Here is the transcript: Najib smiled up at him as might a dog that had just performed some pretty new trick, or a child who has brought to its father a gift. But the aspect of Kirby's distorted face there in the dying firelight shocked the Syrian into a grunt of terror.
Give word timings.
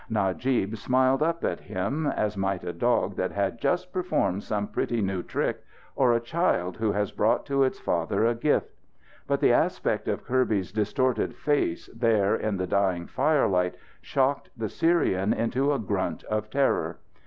Najib 0.09 0.75
smiled 0.77 1.21
up 1.21 1.43
at 1.43 1.59
him 1.59 2.07
as 2.07 2.35
might 2.35 2.63
a 2.63 2.73
dog 2.73 3.15
that 3.17 3.31
had 3.31 3.61
just 3.61 3.93
performed 3.93 4.41
some 4.41 4.65
pretty 4.67 4.99
new 4.99 5.21
trick, 5.21 5.63
or 5.95 6.11
a 6.11 6.19
child 6.19 6.75
who 6.77 6.91
has 6.93 7.11
brought 7.11 7.45
to 7.45 7.61
its 7.61 7.77
father 7.79 8.25
a 8.25 8.33
gift. 8.33 8.73
But 9.27 9.41
the 9.41 9.53
aspect 9.53 10.07
of 10.07 10.25
Kirby's 10.25 10.71
distorted 10.71 11.35
face 11.35 11.87
there 11.95 12.35
in 12.35 12.57
the 12.57 12.65
dying 12.65 13.05
firelight 13.05 13.75
shocked 14.01 14.49
the 14.57 14.69
Syrian 14.69 15.33
into 15.33 15.71
a 15.71 15.77
grunt 15.77 16.23
of 16.23 16.49
terror. 16.49 16.97